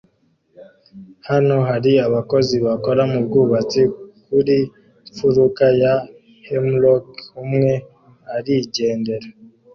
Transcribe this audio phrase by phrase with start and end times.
[1.29, 3.81] Hano hari abakozi bakora mubwubatsi
[4.25, 4.57] kuri
[5.11, 5.93] mfuruka ya
[6.47, 7.05] Hemlock
[7.43, 7.71] umwe
[8.35, 9.27] arigendera